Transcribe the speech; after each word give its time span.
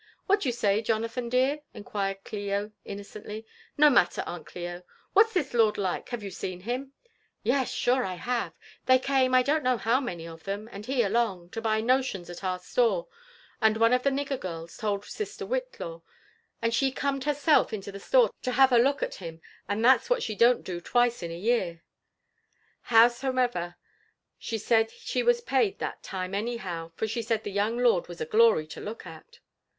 '< 0.15 0.25
What 0.25 0.41
d'ye 0.41 0.51
say, 0.51 0.81
Jonathan 0.81 1.29
dear?" 1.29 1.59
inquired 1.75 2.23
Clio 2.23 2.71
innocently. 2.83 3.45
<*No 3.77 3.91
matter. 3.91 4.23
Aunt 4.25 4.47
Clio. 4.47 4.81
What's 5.13 5.31
this 5.31 5.53
lord 5.53 5.77
like? 5.77 6.09
have 6.09 6.23
you 6.23 6.31
seen 6.31 6.61
him?" 6.61 6.93
h 7.05 7.09
*' 7.21 7.43
Yes, 7.43 7.71
sure 7.71 8.03
have 8.03 8.45
L 8.47 8.53
They 8.87 8.97
came, 8.97 9.35
I 9.35 9.43
don't 9.43 9.61
know 9.63 9.77
how 9.77 9.99
many 10.01 10.27
of 10.27 10.43
them>, 10.45 10.67
and 10.71 10.87
he 10.87 11.03
along, 11.03 11.51
to 11.51 11.61
buy 11.61 11.81
notions 11.81 12.31
at 12.31 12.43
our 12.43 12.57
store; 12.57 13.09
and 13.61 13.77
one 13.77 13.93
of 13.93 14.01
the 14.01 14.09
nigger 14.09 14.39
girls 14.39 14.75
told 14.75 15.05
sister 15.05 15.45
Whitlaw, 15.45 16.01
and 16.63 16.73
she 16.73 16.91
corned 16.91 17.25
herself 17.25 17.71
into 17.71 17.91
the 17.91 17.99
store 17.99 18.31
to 18.41 18.53
have 18.53 18.71
a 18.71 18.79
lodk 18.79 19.01
JONATHAN 19.01 19.05
nmMim 19.05 19.05
WHITIiAW. 19.05 19.05
tM 19.05 19.37
•(bitttf 19.37 19.81
aDdihat's 19.99 20.09
what 20.09 20.23
she 20.23 20.33
doh 20.33 20.53
't 20.55 20.63
do 20.63 20.81
twice 20.81 21.21
in 21.21 21.29
a 21.29 21.37
year* 21.37 21.83
Howsomev^r^ 22.89 23.75
ahe 24.41 24.59
said 24.59 24.89
she 24.89 25.23
wi^s 25.23 25.45
paid 25.45 25.77
that 25.77 26.01
time 26.01 26.33
anyhow, 26.33 26.91
{or 26.99 27.05
she 27.07 27.21
said 27.21 27.43
the 27.43 27.55
youpg 27.55 27.83
lord 27.83 28.07
was 28.07 28.19
a 28.19 28.25
glory 28.25 28.65
to 28.65 28.79
look 28.81 29.05
at. 29.05 29.37